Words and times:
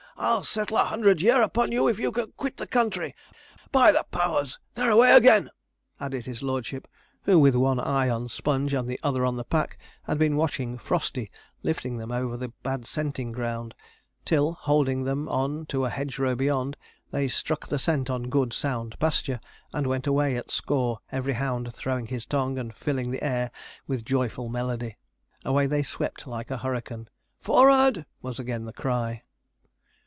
I'll 0.17 0.43
settle 0.43 0.77
a 0.77 0.83
hundred 0.83 1.17
a 1.19 1.23
year 1.23 1.41
upon 1.41 1.71
you 1.71 1.87
if 1.87 1.97
you'll 1.97 2.11
quit 2.11 2.57
the 2.57 2.67
country. 2.67 3.15
By 3.71 3.91
the 3.91 4.05
powers, 4.11 4.59
they're 4.75 4.91
away 4.91 5.15
again!' 5.15 5.49
added 5.99 6.27
his 6.27 6.43
lordship, 6.43 6.87
who, 7.23 7.39
with 7.39 7.55
one 7.55 7.79
eye 7.79 8.07
on 8.07 8.29
Sponge 8.29 8.71
and 8.71 8.87
the 8.87 8.99
other 9.01 9.25
on 9.25 9.37
the 9.37 9.43
pack, 9.43 9.79
had 10.03 10.19
been 10.19 10.35
watching 10.37 10.77
Frosty 10.77 11.31
lifting 11.63 11.97
them 11.97 12.11
over 12.11 12.37
the 12.37 12.49
bad 12.61 12.85
scenting 12.85 13.31
ground, 13.31 13.73
till, 14.23 14.51
holding 14.53 15.05
them 15.05 15.27
on 15.27 15.65
to 15.67 15.85
a 15.85 15.89
hedgerow 15.89 16.35
beyond, 16.35 16.77
they 17.09 17.27
struck 17.27 17.65
the 17.67 17.79
scent 17.79 18.07
on 18.07 18.29
good 18.29 18.53
sound 18.53 18.99
pasture, 18.99 19.39
and 19.73 19.87
went 19.87 20.05
away 20.05 20.35
at 20.37 20.51
score, 20.51 20.99
every 21.11 21.33
hound 21.33 21.73
throwing 21.73 22.05
his 22.05 22.27
tongue, 22.27 22.59
and 22.59 22.75
filling 22.75 23.09
the 23.09 23.23
air 23.23 23.49
with 23.87 24.05
joyful 24.05 24.49
melody. 24.49 24.97
Away 25.43 25.65
they 25.65 25.81
swept 25.81 26.27
like 26.27 26.51
a 26.51 26.57
hurricane. 26.59 27.07
'F 27.41 27.49
o 27.49 27.55
o 27.55 27.63
rard!' 27.65 28.05
was 28.21 28.37
again 28.39 28.65
the 28.65 28.73
cry. 28.73 29.23